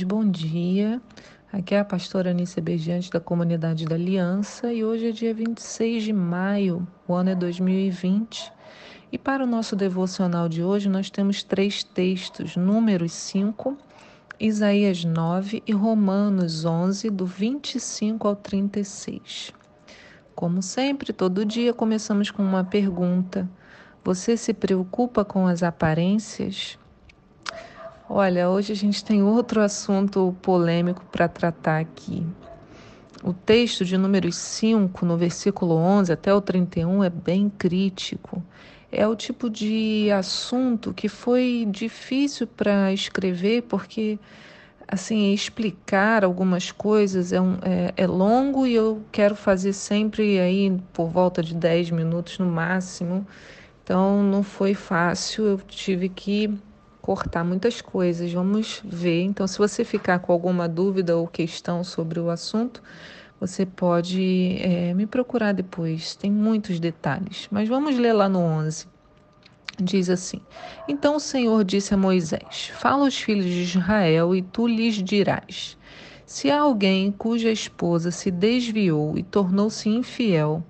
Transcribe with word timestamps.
bom 0.00 0.24
dia. 0.24 1.02
Aqui 1.52 1.74
é 1.74 1.80
a 1.80 1.84
pastora 1.84 2.30
Anícia 2.30 2.62
Bejante 2.62 3.10
da 3.10 3.20
Comunidade 3.20 3.84
da 3.84 3.94
Aliança 3.94 4.72
e 4.72 4.82
hoje 4.82 5.08
é 5.08 5.12
dia 5.12 5.34
26 5.34 6.04
de 6.04 6.12
maio, 6.14 6.88
o 7.06 7.12
ano 7.12 7.28
é 7.28 7.34
2020. 7.34 8.50
E 9.12 9.18
para 9.18 9.44
o 9.44 9.46
nosso 9.46 9.76
devocional 9.76 10.48
de 10.48 10.62
hoje 10.62 10.88
nós 10.88 11.10
temos 11.10 11.42
três 11.42 11.84
textos, 11.84 12.56
Números 12.56 13.12
5, 13.12 13.76
Isaías 14.40 15.04
9 15.04 15.62
e 15.66 15.72
Romanos 15.72 16.64
11, 16.64 17.10
do 17.10 17.26
25 17.26 18.26
ao 18.26 18.34
36. 18.34 19.52
Como 20.34 20.62
sempre, 20.62 21.12
todo 21.12 21.44
dia 21.44 21.74
começamos 21.74 22.30
com 22.30 22.42
uma 22.42 22.64
pergunta. 22.64 23.46
Você 24.02 24.38
se 24.38 24.54
preocupa 24.54 25.22
com 25.22 25.46
as 25.46 25.62
aparências? 25.62 26.78
Olha, 28.14 28.50
hoje 28.50 28.74
a 28.74 28.76
gente 28.76 29.02
tem 29.02 29.22
outro 29.22 29.62
assunto 29.62 30.36
polêmico 30.42 31.02
para 31.10 31.26
tratar 31.26 31.80
aqui. 31.80 32.22
O 33.24 33.32
texto 33.32 33.86
de 33.86 33.96
número 33.96 34.30
5, 34.30 35.06
no 35.06 35.16
versículo 35.16 35.76
11 35.76 36.12
até 36.12 36.34
o 36.34 36.38
31, 36.38 37.02
é 37.02 37.08
bem 37.08 37.48
crítico. 37.48 38.42
É 38.92 39.08
o 39.08 39.16
tipo 39.16 39.48
de 39.48 40.10
assunto 40.10 40.92
que 40.92 41.08
foi 41.08 41.66
difícil 41.70 42.46
para 42.46 42.92
escrever, 42.92 43.62
porque 43.62 44.18
assim 44.86 45.32
explicar 45.32 46.22
algumas 46.22 46.70
coisas 46.70 47.32
é, 47.32 47.40
um, 47.40 47.54
é, 47.62 47.94
é, 47.96 48.06
longo 48.06 48.66
e 48.66 48.74
eu 48.74 49.02
quero 49.10 49.34
fazer 49.34 49.72
sempre 49.72 50.38
aí 50.38 50.78
por 50.92 51.08
volta 51.08 51.42
de 51.42 51.54
10 51.54 51.90
minutos 51.92 52.38
no 52.38 52.44
máximo. 52.44 53.26
Então 53.82 54.22
não 54.22 54.42
foi 54.42 54.74
fácil, 54.74 55.46
eu 55.46 55.58
tive 55.66 56.10
que 56.10 56.54
cortar 57.02 57.44
muitas 57.44 57.82
coisas. 57.82 58.32
Vamos 58.32 58.80
ver. 58.84 59.22
Então, 59.24 59.46
se 59.46 59.58
você 59.58 59.84
ficar 59.84 60.20
com 60.20 60.32
alguma 60.32 60.68
dúvida 60.68 61.16
ou 61.16 61.26
questão 61.26 61.82
sobre 61.82 62.20
o 62.20 62.30
assunto, 62.30 62.80
você 63.40 63.66
pode 63.66 64.56
é, 64.60 64.94
me 64.94 65.04
procurar 65.04 65.52
depois. 65.52 66.14
Tem 66.14 66.30
muitos 66.30 66.78
detalhes. 66.78 67.48
Mas 67.50 67.68
vamos 67.68 67.98
ler 67.98 68.12
lá 68.12 68.28
no 68.28 68.38
11. 68.38 68.86
Diz 69.80 70.08
assim: 70.08 70.40
Então 70.86 71.16
o 71.16 71.20
Senhor 71.20 71.64
disse 71.64 71.92
a 71.92 71.96
Moisés: 71.96 72.70
Fala 72.74 73.04
aos 73.04 73.16
filhos 73.16 73.46
de 73.46 73.62
Israel 73.62 74.36
e 74.36 74.42
tu 74.42 74.68
lhes 74.68 75.02
dirás: 75.02 75.76
Se 76.24 76.50
há 76.50 76.60
alguém 76.60 77.10
cuja 77.10 77.50
esposa 77.50 78.10
se 78.10 78.30
desviou 78.30 79.18
e 79.18 79.22
tornou-se 79.22 79.88
infiel, 79.88 80.62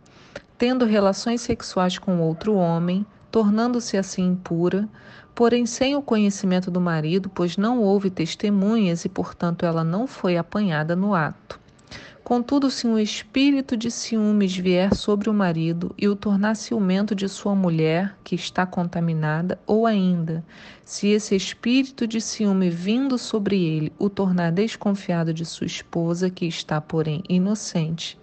tendo 0.57 0.87
relações 0.87 1.43
sexuais 1.43 1.99
com 1.99 2.21
outro 2.21 2.55
homem, 2.55 3.05
tornando-se 3.31 3.97
assim 3.97 4.29
impura, 4.29 4.89
porém 5.35 5.67
sem 5.67 5.97
o 5.97 6.03
conhecimento 6.03 6.71
do 6.71 6.81
marido, 6.81 7.29
pois 7.29 7.57
não 7.57 7.81
houve 7.81 8.11
testemunhas 8.11 9.05
e, 9.05 9.09
portanto, 9.09 9.65
ela 9.65 9.83
não 9.83 10.07
foi 10.07 10.37
apanhada 10.37 10.95
no 10.95 11.15
ato. 11.15 11.61
Contudo, 12.23 12.71
se 12.71 12.87
um 12.87 12.99
espírito 12.99 13.77
de 13.77 13.91
ciúmes 13.91 14.57
vier 14.57 14.95
sobre 14.95 15.29
o 15.29 15.35
marido 15.35 15.93
e 15.99 16.07
o 16.09 16.15
tornar 16.15 16.55
ciumento 16.55 17.17
de 17.17 17.29
sua 17.29 17.53
mulher, 17.55 18.17
que 18.23 18.37
está 18.37 18.65
contaminada, 18.65 19.59
ou 19.67 19.87
ainda, 19.87 20.45
se 20.85 21.09
esse 21.09 21.35
espírito 21.35 22.07
de 22.07 22.21
ciúme 22.21 22.71
vindo 22.71 23.19
sobre 23.19 23.63
ele 23.63 23.93
o 23.99 24.09
tornar 24.09 24.53
desconfiado 24.53 25.35
de 25.35 25.45
sua 25.45 25.67
esposa, 25.67 26.31
que 26.31 26.47
está, 26.47 26.81
porém, 26.81 27.25
inocente, 27.29 28.17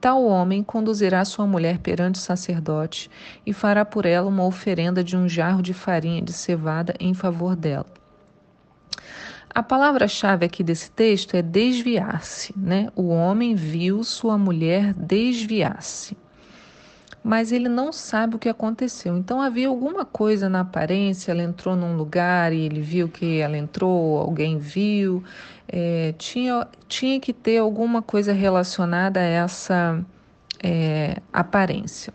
Tal 0.00 0.24
homem 0.24 0.62
conduzirá 0.62 1.24
sua 1.26 1.46
mulher 1.46 1.78
perante 1.78 2.14
o 2.18 2.22
sacerdote 2.22 3.10
e 3.44 3.52
fará 3.52 3.84
por 3.84 4.06
ela 4.06 4.28
uma 4.28 4.46
oferenda 4.46 5.04
de 5.04 5.14
um 5.14 5.28
jarro 5.28 5.60
de 5.60 5.74
farinha 5.74 6.22
de 6.22 6.32
cevada 6.32 6.94
em 6.98 7.12
favor 7.12 7.54
dela. 7.54 7.86
A 9.52 9.62
palavra-chave 9.62 10.46
aqui 10.46 10.64
desse 10.64 10.90
texto 10.90 11.34
é 11.34 11.42
desviar-se, 11.42 12.54
né? 12.56 12.88
O 12.96 13.08
homem 13.08 13.54
viu 13.54 14.02
sua 14.02 14.38
mulher 14.38 14.94
desviar-se 14.94 16.16
mas 17.22 17.52
ele 17.52 17.68
não 17.68 17.92
sabe 17.92 18.36
o 18.36 18.38
que 18.38 18.48
aconteceu. 18.48 19.16
Então 19.16 19.40
havia 19.40 19.68
alguma 19.68 20.04
coisa 20.04 20.48
na 20.48 20.60
aparência, 20.60 21.32
ela 21.32 21.42
entrou 21.42 21.76
num 21.76 21.96
lugar 21.96 22.52
e 22.52 22.60
ele 22.60 22.80
viu 22.80 23.08
que 23.08 23.38
ela 23.38 23.56
entrou, 23.56 24.18
alguém 24.18 24.58
viu, 24.58 25.22
é, 25.68 26.14
tinha, 26.18 26.66
tinha 26.88 27.20
que 27.20 27.32
ter 27.32 27.58
alguma 27.58 28.02
coisa 28.02 28.32
relacionada 28.32 29.20
a 29.20 29.24
essa 29.24 30.04
é, 30.62 31.18
aparência. 31.32 32.12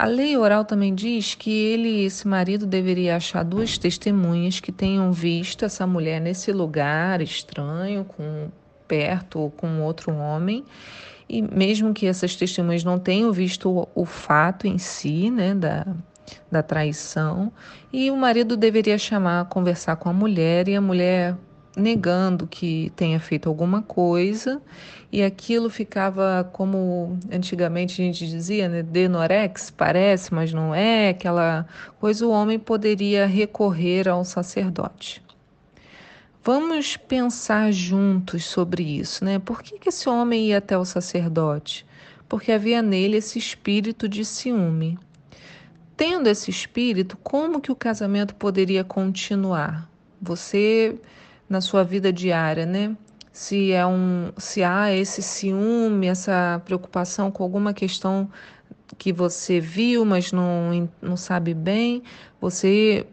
A 0.00 0.06
lei 0.06 0.36
oral 0.36 0.64
também 0.64 0.94
diz 0.94 1.34
que 1.34 1.50
ele, 1.50 2.04
esse 2.04 2.26
marido, 2.28 2.64
deveria 2.64 3.16
achar 3.16 3.42
duas 3.42 3.76
testemunhas 3.76 4.60
que 4.60 4.70
tenham 4.70 5.12
visto 5.12 5.64
essa 5.64 5.86
mulher 5.88 6.20
nesse 6.20 6.52
lugar 6.52 7.20
estranho, 7.20 8.04
com 8.04 8.48
perto 8.86 9.40
ou 9.40 9.50
com 9.50 9.82
outro 9.82 10.14
homem, 10.14 10.64
e 11.28 11.42
mesmo 11.42 11.92
que 11.92 12.06
essas 12.06 12.34
testemunhas 12.34 12.84
não 12.84 12.98
tenham 12.98 13.32
visto 13.32 13.70
o, 13.70 13.88
o 13.94 14.04
fato 14.04 14.66
em 14.66 14.78
si, 14.78 15.30
né, 15.30 15.54
da, 15.54 15.86
da 16.50 16.62
traição, 16.62 17.52
e 17.92 18.10
o 18.10 18.16
marido 18.16 18.56
deveria 18.56 18.98
chamar, 18.98 19.44
conversar 19.46 19.96
com 19.96 20.08
a 20.08 20.12
mulher, 20.12 20.68
e 20.68 20.76
a 20.76 20.80
mulher 20.80 21.36
negando 21.76 22.46
que 22.46 22.92
tenha 22.96 23.20
feito 23.20 23.48
alguma 23.48 23.82
coisa, 23.82 24.60
e 25.12 25.22
aquilo 25.22 25.70
ficava 25.70 26.48
como 26.52 27.18
antigamente 27.30 28.02
a 28.02 28.04
gente 28.04 28.26
dizia, 28.26 28.68
né, 28.68 28.82
denorex, 28.82 29.70
parece, 29.70 30.34
mas 30.34 30.52
não 30.52 30.74
é, 30.74 31.10
aquela 31.10 31.66
coisa, 32.00 32.26
o 32.26 32.30
homem 32.30 32.58
poderia 32.58 33.26
recorrer 33.26 34.08
ao 34.08 34.24
sacerdote. 34.24 35.22
Vamos 36.50 36.96
pensar 36.96 37.70
juntos 37.70 38.46
sobre 38.46 38.82
isso, 38.82 39.22
né? 39.22 39.38
Por 39.38 39.62
que, 39.62 39.78
que 39.78 39.90
esse 39.90 40.08
homem 40.08 40.46
ia 40.46 40.56
até 40.56 40.78
o 40.78 40.84
sacerdote? 40.86 41.84
Porque 42.26 42.50
havia 42.50 42.80
nele 42.80 43.18
esse 43.18 43.38
espírito 43.38 44.08
de 44.08 44.24
ciúme. 44.24 44.98
Tendo 45.94 46.26
esse 46.26 46.50
espírito, 46.50 47.18
como 47.18 47.60
que 47.60 47.70
o 47.70 47.76
casamento 47.76 48.34
poderia 48.34 48.82
continuar? 48.82 49.90
Você 50.22 50.98
na 51.50 51.60
sua 51.60 51.84
vida 51.84 52.10
diária, 52.10 52.64
né? 52.64 52.96
Se 53.30 53.72
é 53.72 53.86
um, 53.86 54.32
se 54.38 54.64
há 54.64 54.90
esse 54.90 55.20
ciúme, 55.20 56.06
essa 56.06 56.62
preocupação 56.64 57.30
com 57.30 57.42
alguma 57.42 57.74
questão 57.74 58.26
que 58.96 59.12
você 59.12 59.60
viu, 59.60 60.02
mas 60.02 60.32
não, 60.32 60.88
não 61.02 61.14
sabe 61.14 61.52
bem, 61.52 62.02
você 62.40 63.06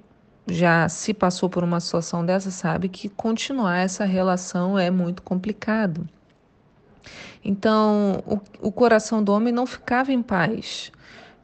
já 0.47 0.87
se 0.87 1.13
passou 1.13 1.49
por 1.49 1.63
uma 1.63 1.79
situação 1.79 2.25
dessa 2.25 2.51
sabe 2.51 2.89
que 2.89 3.09
continuar 3.09 3.77
essa 3.77 4.05
relação 4.05 4.77
é 4.77 4.91
muito 4.91 5.21
complicado. 5.21 6.07
Então, 7.43 8.23
o, 8.25 8.67
o 8.67 8.71
coração 8.71 9.23
do 9.23 9.31
homem 9.31 9.53
não 9.53 9.65
ficava 9.65 10.11
em 10.11 10.21
paz. 10.21 10.91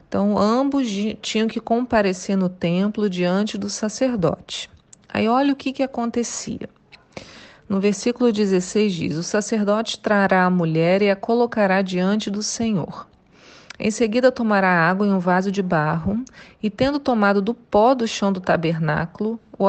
Então, 0.08 0.36
ambos 0.36 0.88
tinham 1.20 1.48
que 1.48 1.60
comparecer 1.60 2.36
no 2.36 2.48
templo 2.48 3.08
diante 3.08 3.56
do 3.56 3.70
sacerdote. 3.70 4.68
Aí, 5.08 5.28
olha 5.28 5.52
o 5.52 5.56
que, 5.56 5.72
que 5.72 5.82
acontecia. 5.82 6.68
No 7.68 7.80
versículo 7.80 8.32
16 8.32 8.92
diz: 8.92 9.16
O 9.16 9.22
sacerdote 9.22 9.98
trará 9.98 10.44
a 10.44 10.50
mulher 10.50 11.02
e 11.02 11.10
a 11.10 11.16
colocará 11.16 11.80
diante 11.82 12.30
do 12.30 12.42
Senhor. 12.42 13.06
Em 13.84 13.90
seguida, 13.90 14.30
tomará 14.30 14.88
água 14.88 15.04
em 15.04 15.12
um 15.12 15.18
vaso 15.18 15.50
de 15.50 15.60
barro 15.60 16.24
e, 16.62 16.70
tendo 16.70 17.00
tomado 17.00 17.42
do 17.42 17.52
pó 17.52 17.94
do 17.94 18.06
chão 18.06 18.32
do 18.32 18.40
tabernáculo, 18.40 19.40
o 19.58 19.66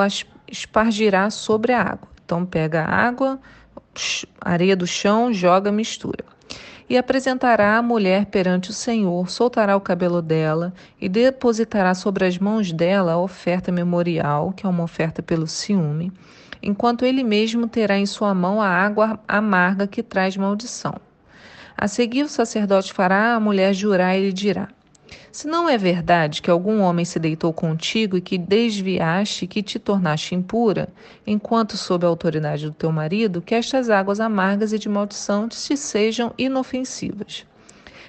espargirá 0.47 1.31
sobre 1.31 1.73
a 1.73 1.81
água. 1.81 2.07
Então, 2.23 2.45
pega 2.45 2.83
a 2.83 2.95
água, 2.95 3.39
areia 4.39 4.75
do 4.75 4.85
chão, 4.85 5.33
joga, 5.33 5.71
mistura. 5.71 6.23
E 6.87 6.95
apresentará 6.95 7.75
a 7.75 7.81
mulher 7.81 8.27
perante 8.27 8.69
o 8.69 8.73
Senhor, 8.73 9.31
soltará 9.31 9.75
o 9.75 9.81
cabelo 9.81 10.21
dela 10.21 10.75
e 11.01 11.09
depositará 11.09 11.95
sobre 11.95 12.27
as 12.27 12.37
mãos 12.37 12.71
dela 12.71 13.13
a 13.13 13.17
oferta 13.17 13.71
memorial, 13.71 14.53
que 14.55 14.63
é 14.63 14.69
uma 14.69 14.83
oferta 14.83 15.23
pelo 15.23 15.47
ciúme, 15.47 16.11
enquanto 16.61 17.03
ele 17.03 17.23
mesmo 17.23 17.67
terá 17.67 17.97
em 17.97 18.05
sua 18.05 18.31
mão 18.35 18.61
a 18.61 18.67
água 18.67 19.19
amarga 19.27 19.87
que 19.87 20.03
traz 20.03 20.37
maldição. 20.37 20.93
A 21.77 21.87
seguir, 21.87 22.23
o 22.23 22.29
sacerdote 22.29 22.93
fará 22.93 23.33
a 23.33 23.39
mulher 23.39 23.73
jurar 23.73 24.17
e 24.17 24.25
lhe 24.25 24.33
dirá: 24.33 24.69
Se 25.31 25.47
não 25.47 25.67
é 25.67 25.77
verdade 25.77 26.41
que 26.41 26.49
algum 26.49 26.81
homem 26.81 27.03
se 27.03 27.19
deitou 27.19 27.51
contigo 27.51 28.15
e 28.15 28.21
que 28.21 28.37
desviaste, 28.37 29.47
que 29.47 29.63
te 29.63 29.79
tornaste 29.79 30.35
impura, 30.35 30.89
enquanto 31.25 31.75
sob 31.75 32.05
a 32.05 32.09
autoridade 32.09 32.65
do 32.65 32.73
teu 32.73 32.91
marido, 32.91 33.41
que 33.41 33.55
estas 33.55 33.89
águas 33.89 34.19
amargas 34.19 34.71
e 34.71 34.79
de 34.79 34.87
maldição 34.87 35.47
te 35.47 35.75
sejam 35.75 36.33
inofensivas. 36.37 37.45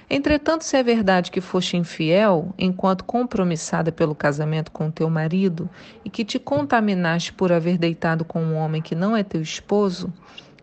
Entretanto, 0.07 0.63
se 0.63 0.77
é 0.77 0.83
verdade 0.83 1.31
que 1.31 1.41
foste 1.41 1.77
infiel, 1.77 2.53
enquanto 2.59 3.03
compromissada 3.03 3.91
pelo 3.91 4.13
casamento 4.13 4.71
com 4.71 4.91
teu 4.91 5.09
marido, 5.09 5.67
e 6.03 6.11
que 6.11 6.23
te 6.23 6.37
contaminaste 6.37 7.33
por 7.33 7.51
haver 7.51 7.79
deitado 7.79 8.23
com 8.23 8.39
um 8.39 8.55
homem 8.55 8.83
que 8.83 8.93
não 8.93 9.17
é 9.17 9.23
teu 9.23 9.41
esposo, 9.41 10.13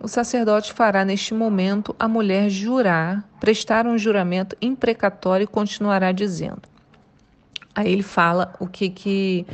o 0.03 0.09
sacerdote 0.09 0.73
fará 0.73 1.05
neste 1.05 1.33
momento 1.33 1.95
a 1.99 2.09
mulher 2.09 2.51
jurar, 2.51 3.25
prestar 3.39 3.87
um 3.87 3.97
juramento 3.97 4.57
imprecatório 4.61 5.45
e 5.45 5.47
continuará 5.47 6.11
dizendo. 6.11 6.63
Aí 7.75 7.91
ele 7.91 8.03
fala 8.03 8.53
o 8.59 8.67
que, 8.67 8.91
que 8.91 9.47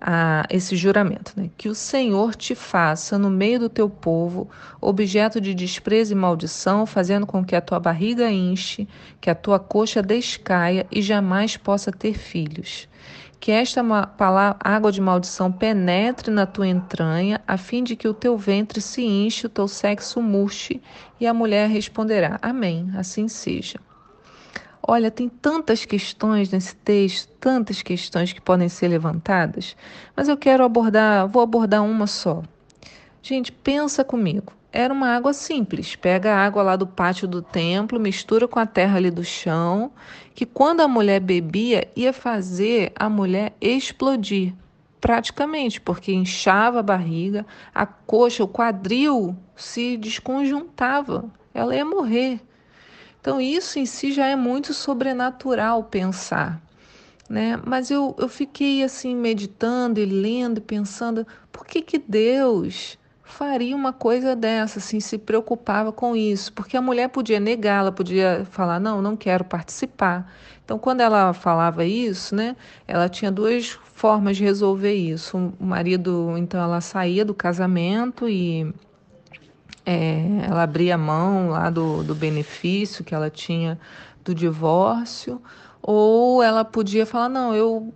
a 0.00 0.44
esse 0.50 0.74
juramento, 0.74 1.32
né? 1.36 1.48
Que 1.56 1.68
o 1.68 1.74
Senhor 1.74 2.34
te 2.34 2.56
faça 2.56 3.16
no 3.16 3.30
meio 3.30 3.60
do 3.60 3.68
teu 3.68 3.88
povo 3.88 4.50
objeto 4.80 5.40
de 5.40 5.54
desprezo 5.54 6.12
e 6.12 6.16
maldição, 6.16 6.84
fazendo 6.84 7.24
com 7.24 7.44
que 7.44 7.54
a 7.54 7.60
tua 7.60 7.78
barriga 7.78 8.28
enche, 8.28 8.88
que 9.20 9.30
a 9.30 9.34
tua 9.34 9.60
coxa 9.60 10.02
descaia 10.02 10.84
e 10.90 11.00
jamais 11.00 11.56
possa 11.56 11.92
ter 11.92 12.14
filhos. 12.14 12.88
Que 13.42 13.50
esta 13.50 13.82
água 14.60 14.92
de 14.92 15.00
maldição 15.00 15.50
penetre 15.50 16.30
na 16.30 16.46
tua 16.46 16.68
entranha, 16.68 17.40
a 17.44 17.56
fim 17.56 17.82
de 17.82 17.96
que 17.96 18.06
o 18.06 18.14
teu 18.14 18.38
ventre 18.38 18.80
se 18.80 19.02
enche, 19.02 19.46
o 19.46 19.50
teu 19.50 19.66
sexo 19.66 20.22
murche, 20.22 20.80
e 21.18 21.26
a 21.26 21.34
mulher 21.34 21.68
responderá: 21.68 22.38
Amém, 22.40 22.92
assim 22.96 23.26
seja. 23.26 23.80
Olha, 24.80 25.10
tem 25.10 25.28
tantas 25.28 25.84
questões 25.84 26.52
nesse 26.52 26.76
texto, 26.76 27.32
tantas 27.40 27.82
questões 27.82 28.32
que 28.32 28.40
podem 28.40 28.68
ser 28.68 28.86
levantadas, 28.86 29.76
mas 30.14 30.28
eu 30.28 30.36
quero 30.36 30.62
abordar, 30.62 31.26
vou 31.26 31.42
abordar 31.42 31.82
uma 31.82 32.06
só. 32.06 32.44
Gente, 33.22 33.52
pensa 33.52 34.02
comigo. 34.02 34.52
Era 34.72 34.92
uma 34.92 35.14
água 35.14 35.32
simples. 35.32 35.94
Pega 35.94 36.34
a 36.34 36.44
água 36.44 36.60
lá 36.60 36.74
do 36.74 36.88
pátio 36.88 37.28
do 37.28 37.40
templo, 37.40 38.00
mistura 38.00 38.48
com 38.48 38.58
a 38.58 38.66
terra 38.66 38.96
ali 38.96 39.12
do 39.12 39.22
chão, 39.22 39.92
que 40.34 40.44
quando 40.44 40.80
a 40.80 40.88
mulher 40.88 41.20
bebia, 41.20 41.88
ia 41.94 42.12
fazer 42.12 42.90
a 42.96 43.08
mulher 43.08 43.54
explodir. 43.60 44.52
Praticamente, 45.00 45.80
porque 45.80 46.12
inchava 46.12 46.80
a 46.80 46.82
barriga, 46.82 47.46
a 47.72 47.86
coxa, 47.86 48.42
o 48.42 48.48
quadril 48.48 49.36
se 49.54 49.96
desconjuntava. 49.96 51.30
Ela 51.54 51.76
ia 51.76 51.84
morrer. 51.84 52.40
Então, 53.20 53.40
isso 53.40 53.78
em 53.78 53.86
si 53.86 54.10
já 54.10 54.26
é 54.26 54.34
muito 54.34 54.74
sobrenatural 54.74 55.84
pensar. 55.84 56.60
Né? 57.30 57.56
Mas 57.64 57.88
eu, 57.88 58.16
eu 58.18 58.28
fiquei 58.28 58.82
assim 58.82 59.14
meditando 59.14 60.00
e 60.00 60.04
lendo 60.04 60.60
pensando, 60.60 61.24
por 61.52 61.64
que, 61.64 61.82
que 61.82 61.98
Deus 61.98 62.98
faria 63.32 63.74
uma 63.74 63.92
coisa 63.92 64.36
dessa, 64.36 64.78
assim, 64.78 65.00
se 65.00 65.18
preocupava 65.18 65.90
com 65.92 66.14
isso? 66.14 66.52
Porque 66.52 66.76
a 66.76 66.82
mulher 66.82 67.08
podia 67.08 67.40
negá-la, 67.40 67.90
podia 67.90 68.46
falar, 68.50 68.78
não, 68.78 69.00
não 69.02 69.16
quero 69.16 69.44
participar. 69.44 70.30
Então, 70.64 70.78
quando 70.78 71.00
ela 71.00 71.32
falava 71.32 71.84
isso, 71.84 72.34
né, 72.34 72.54
ela 72.86 73.08
tinha 73.08 73.30
duas 73.30 73.70
formas 73.94 74.36
de 74.36 74.44
resolver 74.44 74.94
isso. 74.94 75.54
O 75.58 75.64
marido, 75.64 76.34
então, 76.36 76.62
ela 76.62 76.80
saía 76.80 77.24
do 77.24 77.34
casamento 77.34 78.28
e 78.28 78.72
é, 79.84 80.46
ela 80.48 80.62
abria 80.62 80.96
mão 80.96 81.48
lá 81.48 81.70
do, 81.70 82.04
do 82.04 82.14
benefício 82.14 83.04
que 83.04 83.14
ela 83.14 83.30
tinha 83.30 83.78
do 84.22 84.34
divórcio, 84.34 85.42
ou 85.82 86.42
ela 86.42 86.64
podia 86.64 87.04
falar: 87.04 87.28
não, 87.28 87.54
eu 87.54 87.92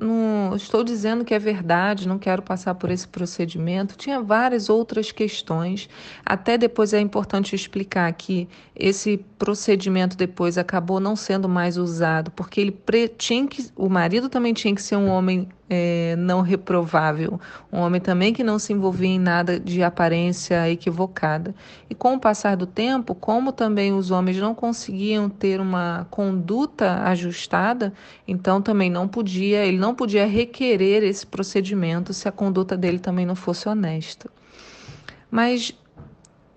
não 0.00 0.54
estou 0.56 0.82
dizendo 0.82 1.24
que 1.24 1.34
é 1.34 1.38
verdade, 1.38 2.08
não 2.08 2.18
quero 2.18 2.42
passar 2.42 2.74
por 2.74 2.90
esse 2.90 3.06
procedimento. 3.06 3.96
Tinha 3.96 4.20
várias 4.20 4.68
outras 4.68 5.12
questões. 5.12 5.88
Até 6.24 6.58
depois 6.58 6.92
é 6.92 7.00
importante 7.00 7.54
explicar 7.54 8.12
que 8.12 8.48
esse 8.74 9.18
procedimento 9.38 10.16
depois 10.16 10.58
acabou 10.58 11.00
não 11.00 11.16
sendo 11.16 11.48
mais 11.48 11.76
usado, 11.76 12.30
porque 12.30 12.60
ele 12.60 13.08
tinha 13.16 13.46
que, 13.46 13.70
o 13.76 13.88
marido 13.88 14.28
também 14.28 14.52
tinha 14.52 14.74
que 14.74 14.82
ser 14.82 14.96
um 14.96 15.08
homem 15.08 15.48
é, 15.74 16.14
não 16.16 16.40
reprovável, 16.40 17.40
um 17.72 17.80
homem 17.80 18.00
também 18.00 18.32
que 18.32 18.44
não 18.44 18.58
se 18.58 18.72
envolvia 18.72 19.08
em 19.08 19.18
nada 19.18 19.58
de 19.58 19.82
aparência 19.82 20.70
equivocada. 20.70 21.52
E 21.90 21.94
com 21.94 22.14
o 22.14 22.20
passar 22.20 22.56
do 22.56 22.66
tempo, 22.66 23.14
como 23.14 23.50
também 23.50 23.92
os 23.92 24.12
homens 24.12 24.38
não 24.38 24.54
conseguiam 24.54 25.28
ter 25.28 25.60
uma 25.60 26.06
conduta 26.10 27.02
ajustada, 27.04 27.92
então 28.26 28.62
também 28.62 28.88
não 28.88 29.08
podia, 29.08 29.66
ele 29.66 29.78
não 29.78 29.94
podia 29.94 30.26
requerer 30.26 31.02
esse 31.02 31.26
procedimento 31.26 32.14
se 32.14 32.28
a 32.28 32.32
conduta 32.32 32.76
dele 32.76 33.00
também 33.00 33.26
não 33.26 33.34
fosse 33.34 33.68
honesta. 33.68 34.30
Mas 35.28 35.74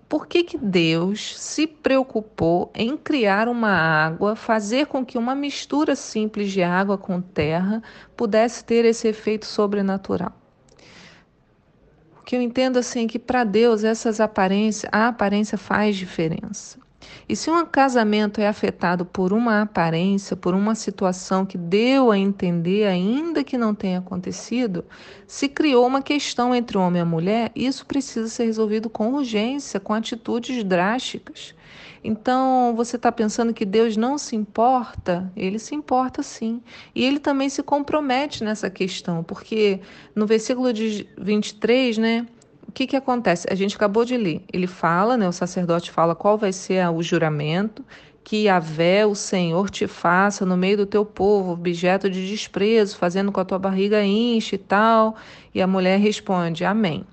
por 0.08 0.26
que, 0.26 0.42
que 0.42 0.56
Deus 0.56 1.38
se 1.38 1.66
preocupou 1.66 2.70
em 2.74 2.96
criar 2.96 3.46
uma 3.46 3.70
água, 3.70 4.34
fazer 4.34 4.86
com 4.86 5.04
que 5.04 5.18
uma 5.18 5.34
mistura 5.34 5.94
simples 5.94 6.50
de 6.50 6.62
água 6.62 6.96
com 6.96 7.20
terra 7.20 7.82
pudesse 8.16 8.64
ter 8.64 8.86
esse 8.86 9.06
efeito 9.06 9.44
sobrenatural? 9.44 10.32
O 12.18 12.22
que 12.24 12.36
eu 12.36 12.40
entendo 12.40 12.78
assim 12.78 13.04
é 13.04 13.08
que 13.08 13.18
para 13.18 13.44
Deus 13.44 13.84
essas 13.84 14.18
aparências, 14.18 14.90
a 14.92 15.08
aparência 15.08 15.58
faz 15.58 15.94
diferença. 15.96 16.78
E 17.28 17.36
se 17.36 17.50
um 17.50 17.64
casamento 17.64 18.40
é 18.40 18.48
afetado 18.48 19.04
por 19.04 19.32
uma 19.32 19.62
aparência, 19.62 20.34
por 20.34 20.54
uma 20.54 20.74
situação 20.74 21.44
que 21.46 21.58
deu 21.58 22.10
a 22.10 22.18
entender, 22.18 22.86
ainda 22.86 23.44
que 23.44 23.58
não 23.58 23.74
tenha 23.74 23.98
acontecido, 23.98 24.84
se 25.26 25.48
criou 25.48 25.86
uma 25.86 26.02
questão 26.02 26.54
entre 26.54 26.76
o 26.76 26.80
homem 26.80 26.98
e 26.98 27.02
a 27.02 27.06
mulher, 27.06 27.52
isso 27.54 27.86
precisa 27.86 28.28
ser 28.28 28.44
resolvido 28.44 28.88
com 28.88 29.12
urgência, 29.12 29.78
com 29.78 29.92
atitudes 29.92 30.64
drásticas. 30.64 31.54
Então, 32.02 32.74
você 32.76 32.96
está 32.96 33.10
pensando 33.10 33.52
que 33.52 33.64
Deus 33.64 33.96
não 33.96 34.16
se 34.16 34.34
importa? 34.34 35.30
Ele 35.36 35.58
se 35.58 35.74
importa 35.74 36.22
sim. 36.22 36.62
E 36.94 37.04
ele 37.04 37.18
também 37.18 37.48
se 37.48 37.62
compromete 37.62 38.42
nessa 38.44 38.70
questão, 38.70 39.22
porque 39.22 39.80
no 40.14 40.26
versículo 40.26 40.72
de 40.72 41.08
23, 41.18 41.98
né? 41.98 42.26
O 42.68 42.72
que, 42.72 42.86
que 42.86 42.96
acontece? 42.96 43.46
A 43.50 43.54
gente 43.54 43.76
acabou 43.76 44.04
de 44.04 44.16
ler. 44.16 44.42
Ele 44.52 44.66
fala, 44.66 45.16
né, 45.16 45.26
o 45.26 45.32
sacerdote 45.32 45.90
fala 45.90 46.14
qual 46.14 46.36
vai 46.36 46.52
ser 46.52 46.86
o 46.90 47.02
juramento, 47.02 47.84
que 48.22 48.44
Yahvé, 48.44 49.06
o 49.06 49.14
Senhor, 49.14 49.70
te 49.70 49.86
faça 49.86 50.44
no 50.44 50.54
meio 50.54 50.76
do 50.76 50.86
teu 50.86 51.02
povo, 51.02 51.52
objeto 51.52 52.10
de 52.10 52.28
desprezo, 52.28 52.96
fazendo 52.98 53.32
com 53.32 53.40
a 53.40 53.44
tua 53.44 53.58
barriga 53.58 54.04
enche 54.04 54.56
e 54.56 54.58
tal. 54.58 55.16
E 55.54 55.62
a 55.62 55.66
mulher 55.66 55.98
responde, 55.98 56.62
amém. 56.62 57.06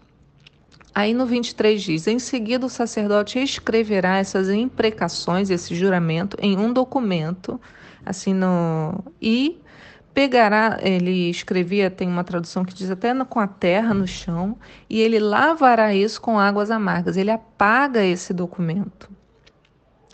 Aí 0.93 1.13
no 1.13 1.25
23 1.25 1.81
diz: 1.81 2.07
Em 2.07 2.19
seguida, 2.19 2.65
o 2.65 2.69
sacerdote 2.69 3.39
escreverá 3.39 4.17
essas 4.17 4.49
imprecações, 4.49 5.49
esse 5.49 5.73
juramento, 5.73 6.37
em 6.41 6.57
um 6.57 6.71
documento, 6.71 7.59
assim, 8.05 8.33
no. 8.33 9.03
E 9.21 9.57
pegará, 10.15 10.79
ele 10.81 11.29
escrevia, 11.29 11.91
tem 11.91 12.07
uma 12.07 12.23
tradução 12.23 12.63
que 12.63 12.73
diz 12.73 12.89
até 12.89 13.13
com 13.25 13.39
a 13.39 13.45
terra 13.45 13.93
no 13.93 14.07
chão, 14.07 14.57
e 14.89 15.01
ele 15.01 15.19
lavará 15.19 15.93
isso 15.93 16.21
com 16.21 16.39
águas 16.39 16.71
amargas. 16.71 17.17
Ele 17.17 17.29
apaga 17.29 18.01
esse 18.01 18.33
documento. 18.33 19.09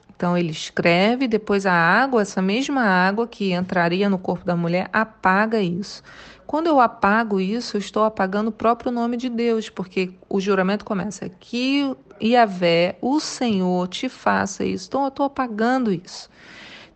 Então 0.10 0.36
ele 0.36 0.50
escreve, 0.50 1.28
depois 1.28 1.68
a 1.68 1.74
água, 1.74 2.24
essa 2.24 2.42
mesma 2.42 2.82
água 2.82 3.28
que 3.28 3.54
entraria 3.54 4.10
no 4.10 4.18
corpo 4.18 4.44
da 4.44 4.56
mulher, 4.56 4.90
apaga 4.92 5.62
isso. 5.62 6.02
Quando 6.48 6.68
eu 6.68 6.82
apago 6.82 7.40
isso, 7.40 7.78
eu 7.78 7.80
estou 7.80 8.04
apagando 8.04 8.48
o 8.48 8.52
próprio 8.52 8.92
nome 8.92 9.18
de 9.18 9.30
Deus, 9.30 9.70
porque 9.70 10.14
o 10.28 10.42
juramento 10.42 10.84
começa 10.84 11.30
que 11.30 11.96
Yahvé, 12.22 12.98
o 13.02 13.20
Senhor, 13.20 13.88
te 13.88 14.10
faça 14.10 14.66
isso. 14.66 14.88
Então 14.88 15.04
eu 15.04 15.08
estou 15.10 15.26
apagando 15.28 15.92
isso. 15.92 16.30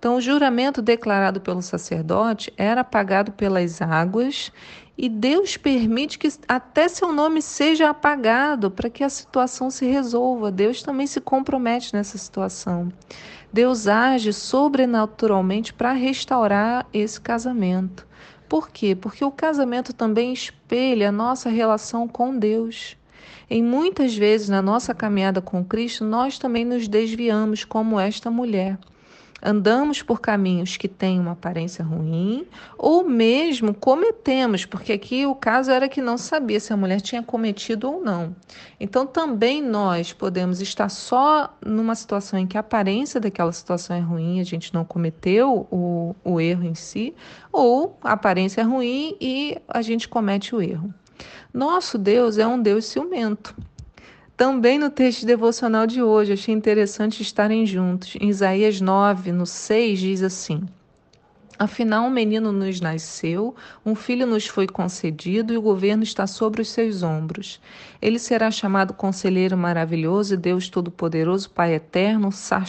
Então, 0.05 0.17
o 0.17 0.21
juramento 0.21 0.83
declarado 0.83 1.41
pelo 1.41 1.63
sacerdote 1.63 2.53
era 2.55 2.81
apagado 2.81 3.31
pelas 3.31 3.81
águas 3.81 4.51
e 4.95 5.09
Deus 5.09 5.57
permite 5.57 6.19
que 6.19 6.31
até 6.47 6.87
seu 6.87 7.11
nome 7.11 7.41
seja 7.41 7.89
apagado 7.89 8.69
para 8.69 8.87
que 8.87 9.03
a 9.03 9.09
situação 9.09 9.71
se 9.71 9.83
resolva. 9.87 10.51
Deus 10.51 10.83
também 10.83 11.07
se 11.07 11.19
compromete 11.19 11.91
nessa 11.91 12.19
situação. 12.19 12.93
Deus 13.51 13.87
age 13.87 14.31
sobrenaturalmente 14.31 15.73
para 15.73 15.91
restaurar 15.93 16.85
esse 16.93 17.19
casamento. 17.19 18.05
Por 18.47 18.69
quê? 18.69 18.95
Porque 18.95 19.25
o 19.25 19.31
casamento 19.31 19.91
também 19.91 20.31
espelha 20.31 21.09
a 21.09 21.11
nossa 21.11 21.49
relação 21.49 22.07
com 22.07 22.37
Deus. 22.37 22.95
Em 23.49 23.63
muitas 23.63 24.15
vezes 24.15 24.49
na 24.49 24.61
nossa 24.61 24.93
caminhada 24.93 25.41
com 25.41 25.65
Cristo, 25.65 26.05
nós 26.05 26.37
também 26.37 26.63
nos 26.63 26.87
desviamos, 26.87 27.65
como 27.65 27.99
esta 27.99 28.29
mulher 28.29 28.77
andamos 29.45 30.01
por 30.01 30.19
caminhos 30.19 30.75
que 30.75 30.87
têm 30.87 31.19
uma 31.19 31.33
aparência 31.33 31.85
ruim, 31.85 32.47
ou 32.75 33.07
mesmo 33.07 33.75
cometemos, 33.75 34.65
porque 34.65 34.91
aqui 34.91 35.23
o 35.27 35.35
caso 35.35 35.69
era 35.69 35.87
que 35.87 36.01
não 36.01 36.17
sabia 36.17 36.59
se 36.59 36.73
a 36.73 36.77
mulher 36.77 36.99
tinha 36.99 37.21
cometido 37.21 37.91
ou 37.91 38.03
não. 38.03 38.35
Então 38.79 39.05
também 39.05 39.61
nós 39.61 40.11
podemos 40.11 40.61
estar 40.61 40.89
só 40.89 41.55
numa 41.63 41.93
situação 41.93 42.39
em 42.39 42.47
que 42.47 42.57
a 42.57 42.61
aparência 42.61 43.19
daquela 43.19 43.51
situação 43.51 43.95
é 43.95 43.99
ruim, 43.99 44.39
a 44.39 44.43
gente 44.43 44.73
não 44.73 44.83
cometeu 44.83 45.67
o, 45.69 46.15
o 46.23 46.41
erro 46.41 46.63
em 46.63 46.73
si, 46.73 47.13
ou 47.51 47.99
a 48.03 48.13
aparência 48.13 48.61
é 48.61 48.63
ruim 48.63 49.15
e 49.21 49.57
a 49.67 49.83
gente 49.83 50.09
comete 50.09 50.55
o 50.55 50.61
erro. 50.61 50.91
Nosso 51.53 51.99
Deus 51.99 52.39
é 52.39 52.47
um 52.47 52.59
Deus 52.59 52.85
ciumento. 52.85 53.55
Também 54.37 54.77
no 54.77 54.89
texto 54.89 55.25
devocional 55.25 55.87
de 55.87 56.03
hoje, 56.03 56.33
achei 56.33 56.53
interessante 56.53 57.21
estarem 57.21 57.65
juntos. 57.65 58.17
Em 58.19 58.27
Isaías 58.27 58.81
9, 58.81 59.31
no 59.31 59.45
6, 59.45 59.97
diz 59.97 60.21
assim: 60.21 60.67
Afinal, 61.57 62.03
um 62.03 62.09
menino 62.09 62.51
nos 62.51 62.81
nasceu, 62.81 63.55
um 63.85 63.95
filho 63.95 64.27
nos 64.27 64.45
foi 64.45 64.67
concedido 64.67 65.53
e 65.53 65.57
o 65.57 65.61
governo 65.61 66.03
está 66.03 66.27
sobre 66.27 66.61
os 66.61 66.67
seus 66.67 67.01
ombros. 67.01 67.61
Ele 68.01 68.19
será 68.19 68.51
chamado 68.51 68.93
Conselheiro 68.93 69.55
Maravilhoso, 69.55 70.35
Deus 70.35 70.67
Todo-Poderoso, 70.67 71.49
Pai 71.49 71.73
Eterno, 71.73 72.29
Sar 72.29 72.65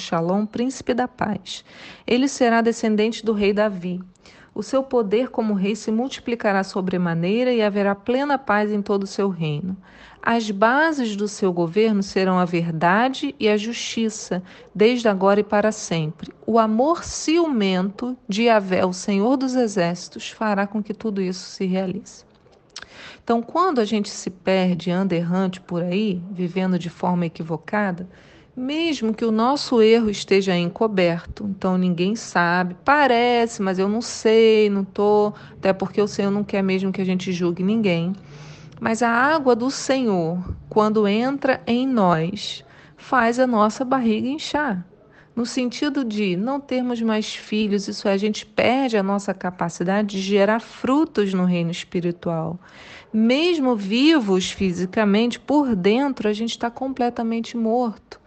Príncipe 0.52 0.94
da 0.94 1.08
Paz. 1.08 1.64
Ele 2.06 2.28
será 2.28 2.60
descendente 2.60 3.24
do 3.24 3.32
rei 3.32 3.52
Davi. 3.52 4.00
O 4.56 4.62
seu 4.62 4.82
poder 4.82 5.28
como 5.28 5.52
rei 5.52 5.76
se 5.76 5.92
multiplicará 5.92 6.64
sobremaneira 6.64 7.52
e 7.52 7.60
haverá 7.60 7.94
plena 7.94 8.38
paz 8.38 8.72
em 8.72 8.80
todo 8.80 9.02
o 9.02 9.06
seu 9.06 9.28
reino. 9.28 9.76
As 10.22 10.50
bases 10.50 11.14
do 11.14 11.28
seu 11.28 11.52
governo 11.52 12.02
serão 12.02 12.38
a 12.38 12.46
verdade 12.46 13.34
e 13.38 13.50
a 13.50 13.58
justiça, 13.58 14.42
desde 14.74 15.08
agora 15.08 15.40
e 15.40 15.44
para 15.44 15.70
sempre. 15.70 16.32
O 16.46 16.58
amor 16.58 17.04
ciumento 17.04 18.16
de 18.26 18.44
Yahvé, 18.44 18.86
o 18.86 18.94
Senhor 18.94 19.36
dos 19.36 19.54
Exércitos, 19.54 20.30
fará 20.30 20.66
com 20.66 20.82
que 20.82 20.94
tudo 20.94 21.20
isso 21.20 21.50
se 21.50 21.66
realize. 21.66 22.24
Então, 23.22 23.42
quando 23.42 23.78
a 23.78 23.84
gente 23.84 24.08
se 24.08 24.30
perde, 24.30 24.90
anda 24.90 25.14
errante 25.14 25.60
por 25.60 25.82
aí, 25.82 26.22
vivendo 26.30 26.78
de 26.78 26.88
forma 26.88 27.26
equivocada, 27.26 28.08
mesmo 28.56 29.12
que 29.12 29.24
o 29.24 29.30
nosso 29.30 29.82
erro 29.82 30.08
esteja 30.08 30.56
encoberto, 30.56 31.44
então 31.44 31.76
ninguém 31.76 32.16
sabe, 32.16 32.74
parece, 32.82 33.60
mas 33.60 33.78
eu 33.78 33.86
não 33.86 34.00
sei, 34.00 34.70
não 34.70 34.82
tô, 34.82 35.34
até 35.52 35.74
porque 35.74 36.00
o 36.00 36.08
Senhor 36.08 36.30
não 36.30 36.42
quer 36.42 36.62
mesmo 36.62 36.90
que 36.90 37.02
a 37.02 37.04
gente 37.04 37.30
julgue 37.32 37.62
ninguém. 37.62 38.14
Mas 38.80 39.02
a 39.02 39.10
água 39.10 39.54
do 39.54 39.70
Senhor, 39.70 40.56
quando 40.70 41.06
entra 41.06 41.62
em 41.66 41.86
nós, 41.86 42.64
faz 42.96 43.38
a 43.38 43.46
nossa 43.46 43.84
barriga 43.84 44.26
inchar. 44.26 44.86
No 45.34 45.44
sentido 45.44 46.02
de 46.02 46.34
não 46.34 46.58
termos 46.58 47.02
mais 47.02 47.34
filhos, 47.34 47.88
isso 47.88 48.08
é, 48.08 48.12
a 48.12 48.16
gente 48.16 48.46
perde 48.46 48.96
a 48.96 49.02
nossa 49.02 49.34
capacidade 49.34 50.16
de 50.16 50.22
gerar 50.22 50.60
frutos 50.60 51.34
no 51.34 51.44
reino 51.44 51.70
espiritual. 51.70 52.58
Mesmo 53.12 53.76
vivos 53.76 54.50
fisicamente, 54.50 55.38
por 55.38 55.76
dentro 55.76 56.26
a 56.26 56.32
gente 56.32 56.52
está 56.52 56.70
completamente 56.70 57.54
morto 57.54 58.18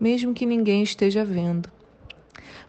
mesmo 0.00 0.34
que 0.34 0.46
ninguém 0.46 0.82
esteja 0.82 1.24
vendo. 1.24 1.70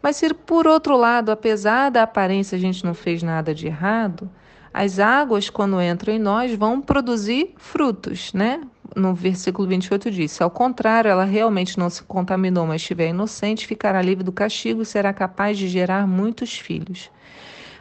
Mas 0.01 0.17
se 0.17 0.33
por 0.33 0.67
outro 0.67 0.97
lado, 0.97 1.31
apesar 1.31 1.89
da 1.89 2.03
aparência 2.03 2.57
a 2.57 2.59
gente 2.59 2.83
não 2.83 2.93
fez 2.93 3.23
nada 3.23 3.55
de 3.55 3.67
errado, 3.67 4.29
as 4.73 4.99
águas, 4.99 5.51
quando 5.51 5.79
entram 5.79 6.13
em 6.15 6.19
nós, 6.19 6.53
vão 6.55 6.81
produzir 6.81 7.53
frutos, 7.57 8.33
né? 8.33 8.59
No 8.95 9.13
versículo 9.13 9.67
28 9.67 10.09
diz: 10.09 10.31
Se 10.31 10.41
ao 10.41 10.49
contrário 10.49 11.09
ela 11.09 11.25
realmente 11.25 11.77
não 11.77 11.89
se 11.89 12.01
contaminou, 12.03 12.65
mas 12.65 12.81
estiver 12.81 13.09
inocente, 13.09 13.67
ficará 13.67 14.01
livre 14.01 14.23
do 14.23 14.31
castigo 14.31 14.81
e 14.81 14.85
será 14.85 15.13
capaz 15.13 15.59
de 15.59 15.67
gerar 15.67 16.07
muitos 16.07 16.57
filhos. 16.57 17.11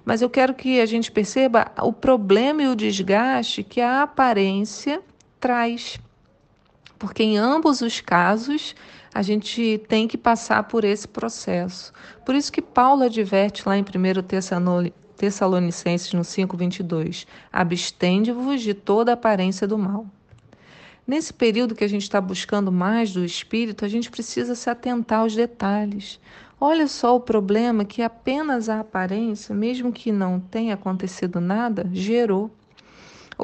Mas 0.04 0.20
eu 0.20 0.28
quero 0.28 0.54
que 0.54 0.80
a 0.80 0.86
gente 0.86 1.10
perceba 1.10 1.72
o 1.80 1.92
problema 1.92 2.62
e 2.62 2.68
o 2.68 2.76
desgaste 2.76 3.62
que 3.62 3.80
a 3.80 4.02
aparência 4.02 5.00
traz. 5.40 5.98
Porque 6.98 7.22
em 7.22 7.38
ambos 7.38 7.80
os 7.80 8.00
casos, 8.00 8.74
a 9.14 9.20
gente 9.22 9.80
tem 9.88 10.08
que 10.08 10.16
passar 10.16 10.64
por 10.64 10.84
esse 10.84 11.06
processo. 11.06 11.92
Por 12.24 12.34
isso 12.34 12.50
que 12.50 12.62
Paulo 12.62 13.02
adverte 13.02 13.62
lá 13.66 13.76
em 13.76 13.82
1 13.82 14.92
Tessalonicenses 15.16 16.12
no 16.12 16.24
5:22, 16.24 17.26
abstende-vos 17.52 18.62
de 18.62 18.74
toda 18.74 19.12
aparência 19.12 19.66
do 19.66 19.78
mal. 19.78 20.06
Nesse 21.06 21.34
período 21.34 21.74
que 21.74 21.84
a 21.84 21.88
gente 21.88 22.02
está 22.02 22.20
buscando 22.20 22.70
mais 22.72 23.12
do 23.12 23.24
Espírito, 23.24 23.84
a 23.84 23.88
gente 23.88 24.10
precisa 24.10 24.54
se 24.54 24.70
atentar 24.70 25.20
aos 25.20 25.34
detalhes. 25.34 26.20
Olha 26.60 26.86
só 26.86 27.16
o 27.16 27.20
problema 27.20 27.84
que 27.84 28.02
apenas 28.02 28.68
a 28.68 28.80
aparência, 28.80 29.52
mesmo 29.52 29.92
que 29.92 30.12
não 30.12 30.38
tenha 30.38 30.74
acontecido 30.74 31.40
nada, 31.40 31.90
gerou. 31.92 32.50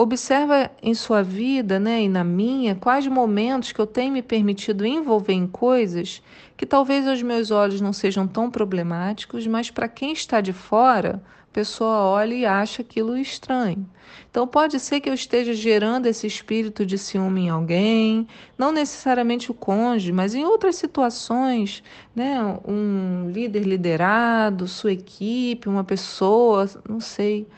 Observa 0.00 0.71
em 0.81 0.95
sua 0.95 1.25
vida, 1.25 1.81
né, 1.81 2.05
e 2.05 2.09
na 2.09 2.23
minha, 2.23 2.76
quais 2.76 3.05
momentos 3.09 3.73
que 3.73 3.81
eu 3.81 3.87
tenho 3.87 4.12
me 4.12 4.23
permitido 4.23 4.87
envolver 4.87 5.33
em 5.33 5.45
coisas 5.45 6.23
que 6.57 6.64
talvez 6.64 7.09
aos 7.09 7.21
meus 7.21 7.50
olhos 7.50 7.81
não 7.81 7.93
sejam 7.93 8.25
tão 8.25 8.49
problemáticos, 8.49 9.45
mas 9.49 9.73
para 9.73 9.88
quem 9.88 10.12
está 10.12 10.40
de 10.40 10.52
fora, 10.52 11.21
a 11.50 11.52
pessoa 11.52 12.05
olha 12.05 12.33
e 12.33 12.47
acha 12.47 12.81
aquilo 12.81 13.19
estranho. 13.19 13.85
Então 14.31 14.47
pode 14.47 14.78
ser 14.78 15.00
que 15.00 15.11
eu 15.11 15.14
esteja 15.14 15.52
gerando 15.52 16.07
esse 16.07 16.28
espírito 16.28 16.87
de 16.87 16.97
ciúme 16.97 17.47
em 17.47 17.49
alguém, 17.49 18.25
não 18.57 18.71
necessariamente 18.71 19.50
o 19.50 19.55
cônjuge, 19.55 20.12
mas 20.12 20.33
em 20.33 20.45
outras 20.45 20.76
situações, 20.76 21.83
né, 22.14 22.40
um 22.64 23.33
líder 23.33 23.64
liderado, 23.64 24.69
sua 24.69 24.93
equipe, 24.93 25.69
uma 25.69 25.83
pessoa, 25.83 26.71
não 26.88 27.00
sei 27.00 27.49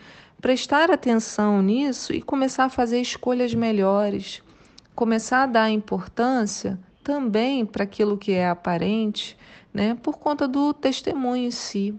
prestar 0.40 0.90
atenção 0.90 1.60
nisso 1.62 2.12
e 2.12 2.22
começar 2.22 2.64
a 2.64 2.70
fazer 2.70 3.00
escolhas 3.00 3.54
melhores, 3.54 4.42
começar 4.94 5.42
a 5.42 5.46
dar 5.46 5.70
importância 5.70 6.78
também 7.04 7.66
para 7.66 7.84
aquilo 7.84 8.16
que 8.16 8.32
é 8.32 8.48
aparente, 8.48 9.36
né, 9.72 9.96
por 10.02 10.18
conta 10.18 10.48
do 10.48 10.72
testemunho 10.72 11.46
em 11.46 11.50
si. 11.50 11.94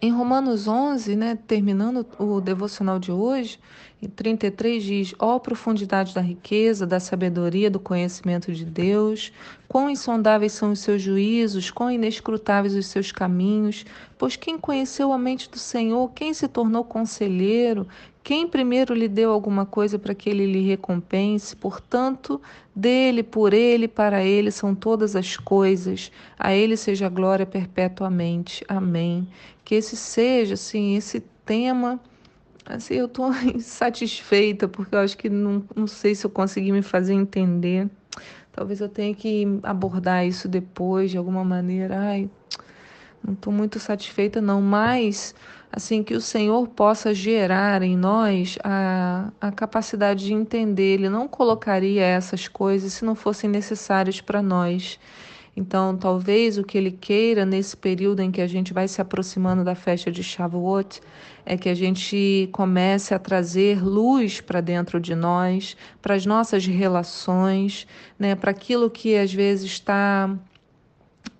Em 0.00 0.12
Romanos 0.12 0.68
11, 0.68 1.16
né, 1.16 1.36
terminando 1.48 2.06
o 2.20 2.40
devocional 2.40 3.00
de 3.00 3.10
hoje, 3.10 3.58
em 4.00 4.08
33 4.08 4.84
diz: 4.84 5.14
Ó 5.18 5.34
oh, 5.34 5.40
profundidade 5.40 6.14
da 6.14 6.20
riqueza, 6.20 6.86
da 6.86 7.00
sabedoria, 7.00 7.68
do 7.68 7.80
conhecimento 7.80 8.52
de 8.52 8.64
Deus, 8.64 9.32
quão 9.66 9.90
insondáveis 9.90 10.52
são 10.52 10.70
os 10.70 10.78
seus 10.78 11.02
juízos, 11.02 11.72
quão 11.72 11.90
inescrutáveis 11.90 12.76
os 12.76 12.86
seus 12.86 13.10
caminhos. 13.10 13.84
Pois 14.16 14.36
quem 14.36 14.56
conheceu 14.56 15.12
a 15.12 15.18
mente 15.18 15.50
do 15.50 15.58
Senhor, 15.58 16.12
quem 16.12 16.32
se 16.32 16.46
tornou 16.46 16.84
conselheiro, 16.84 17.84
quem 18.22 18.46
primeiro 18.46 18.94
lhe 18.94 19.08
deu 19.08 19.32
alguma 19.32 19.64
coisa 19.64 19.98
para 19.98 20.14
que 20.14 20.28
ele 20.28 20.46
lhe 20.46 20.66
recompense? 20.66 21.56
Portanto, 21.56 22.40
dele, 22.74 23.22
por 23.22 23.54
ele, 23.54 23.88
para 23.88 24.22
ele 24.22 24.50
são 24.50 24.74
todas 24.74 25.16
as 25.16 25.36
coisas. 25.36 26.12
A 26.38 26.52
ele 26.52 26.76
seja 26.76 27.06
a 27.06 27.08
glória 27.08 27.46
perpetuamente. 27.46 28.64
Amém. 28.68 29.26
Que 29.64 29.76
esse 29.76 29.96
seja, 29.96 30.54
assim, 30.54 30.96
esse 30.96 31.20
tema. 31.44 31.98
Assim, 32.66 32.94
eu 32.94 33.06
estou 33.06 33.32
insatisfeita 33.54 34.68
porque 34.68 34.94
eu 34.94 35.00
acho 35.00 35.16
que 35.16 35.30
não, 35.30 35.64
não 35.74 35.86
sei 35.86 36.14
se 36.14 36.26
eu 36.26 36.30
consegui 36.30 36.70
me 36.70 36.82
fazer 36.82 37.14
entender. 37.14 37.88
Talvez 38.52 38.80
eu 38.80 38.88
tenha 38.88 39.14
que 39.14 39.46
abordar 39.62 40.26
isso 40.26 40.48
depois 40.48 41.10
de 41.10 41.16
alguma 41.16 41.44
maneira. 41.44 41.98
Ai, 41.98 42.28
não 43.24 43.34
estou 43.34 43.52
muito 43.52 43.78
satisfeita, 43.78 44.40
não, 44.40 44.60
mas 44.60 45.34
assim 45.70 46.02
que 46.02 46.14
o 46.14 46.20
Senhor 46.20 46.66
possa 46.68 47.14
gerar 47.14 47.82
em 47.82 47.96
nós 47.96 48.58
a, 48.64 49.30
a 49.40 49.52
capacidade 49.52 50.26
de 50.26 50.32
entender. 50.32 50.94
Ele 50.94 51.08
não 51.08 51.28
colocaria 51.28 52.02
essas 52.02 52.48
coisas 52.48 52.92
se 52.92 53.04
não 53.04 53.14
fossem 53.14 53.48
necessárias 53.48 54.20
para 54.20 54.42
nós. 54.42 54.98
Então, 55.56 55.96
talvez 55.96 56.56
o 56.56 56.62
que 56.62 56.78
ele 56.78 56.92
queira 56.92 57.44
nesse 57.44 57.76
período 57.76 58.20
em 58.20 58.30
que 58.30 58.40
a 58.40 58.46
gente 58.46 58.72
vai 58.72 58.86
se 58.86 59.00
aproximando 59.00 59.64
da 59.64 59.74
festa 59.74 60.08
de 60.08 60.22
Shavuot 60.22 61.00
é 61.44 61.56
que 61.56 61.68
a 61.68 61.74
gente 61.74 62.48
comece 62.52 63.12
a 63.12 63.18
trazer 63.18 63.82
luz 63.82 64.40
para 64.40 64.60
dentro 64.60 65.00
de 65.00 65.16
nós, 65.16 65.76
para 66.00 66.14
as 66.14 66.24
nossas 66.24 66.64
relações, 66.64 67.88
né, 68.16 68.36
para 68.36 68.52
aquilo 68.52 68.88
que 68.88 69.16
às 69.16 69.32
vezes 69.32 69.64
está 69.64 70.30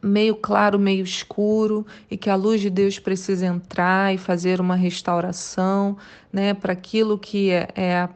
meio 0.03 0.37
claro, 0.37 0.79
meio 0.79 1.05
escuro, 1.05 1.87
e 2.11 2.17
que 2.17 2.31
a 2.31 2.35
luz 2.35 2.61
de 2.61 2.71
Deus 2.71 2.99
precisa 2.99 3.47
entrar 3.47 4.15
e 4.15 4.19
fazer 4.19 4.61
uma 4.61 4.77
restauração, 4.77 5.97
né, 6.33 6.55
para 6.55 6.73
aquilo 6.73 7.19
que 7.19 7.51
é, 7.51 7.69
é 7.75 8.09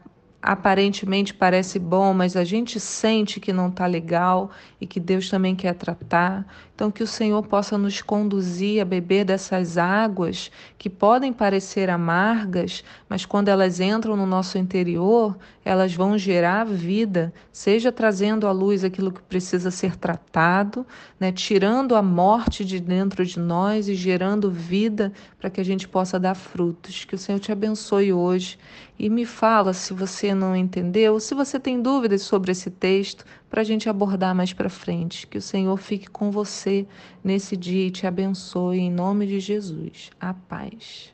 aparentemente 0.42 1.32
parece 1.32 1.78
bom, 1.78 2.12
mas 2.12 2.36
a 2.36 2.42
gente 2.42 2.80
sente 2.80 3.38
que 3.38 3.52
não 3.52 3.68
está 3.68 3.86
legal 3.86 4.50
e 4.80 4.86
que 4.86 4.98
Deus 4.98 5.30
também 5.30 5.54
quer 5.54 5.74
tratar. 5.74 6.44
Então, 6.75 6.91
que 6.91 7.02
o 7.02 7.07
Senhor 7.07 7.43
possa 7.43 7.76
nos 7.76 8.00
conduzir 8.00 8.81
a 8.81 8.85
beber 8.85 9.25
dessas 9.25 9.76
águas 9.76 10.50
que 10.79 10.88
podem 10.88 11.33
parecer 11.33 11.91
amargas, 11.91 12.83
mas 13.09 13.26
quando 13.26 13.49
elas 13.49 13.79
entram 13.79 14.17
no 14.17 14.26
nosso 14.26 14.57
interior, 14.57 15.37
elas 15.64 15.95
vão 15.95 16.17
gerar 16.17 16.64
vida, 16.64 17.33
seja 17.52 17.93
trazendo 17.93 18.47
à 18.47 18.52
luz 18.52 18.83
aquilo 18.85 19.12
que 19.12 19.23
precisa 19.23 19.71
ser 19.71 19.97
tratado, 19.97 20.87
né, 21.21 21.31
tirando 21.31 21.95
a 21.95 22.02
morte 22.02 22.64
de 22.64 22.81
dentro 22.81 23.25
de 23.25 23.38
nós 23.38 23.87
e 23.87 23.95
gerando 23.95 24.50
vida 24.50 25.12
para 25.38 25.50
que 25.50 25.61
a 25.61 25.64
gente 25.64 25.87
possa 25.87 26.19
dar 26.19 26.35
frutos. 26.35 27.05
Que 27.05 27.14
o 27.14 27.19
Senhor 27.19 27.38
te 27.38 27.52
abençoe 27.52 28.12
hoje 28.12 28.59
e 28.99 29.11
me 29.11 29.26
fala 29.26 29.73
se 29.73 29.93
você 29.93 30.35
não 30.35 30.57
entendeu, 30.57 31.21
se 31.21 31.35
você 31.35 31.61
tem 31.61 31.81
dúvidas 31.81 32.23
sobre 32.23 32.52
esse 32.52 32.71
texto, 32.71 33.25
para 33.52 33.61
a 33.61 33.64
gente 33.64 33.87
abordar 33.87 34.35
mais 34.35 34.54
para 34.54 34.71
frente. 34.71 35.26
Que 35.26 35.37
o 35.37 35.42
Senhor 35.42 35.76
fique 35.76 36.09
com 36.09 36.30
você 36.30 36.87
nesse 37.23 37.54
dia 37.54 37.87
e 37.88 37.90
te 37.90 38.06
abençoe 38.06 38.78
em 38.78 38.90
nome 38.90 39.26
de 39.26 39.38
Jesus. 39.40 40.11
A 40.18 40.32
paz. 40.32 41.12